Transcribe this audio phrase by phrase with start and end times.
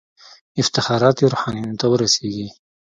[0.61, 2.47] افتخارات یې روحانیونو ته ورسیږي.